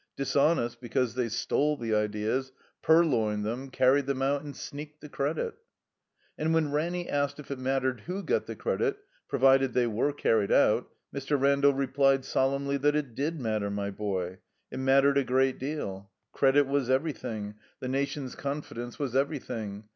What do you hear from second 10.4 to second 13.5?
out, Mr. Randall replied solemnly that it did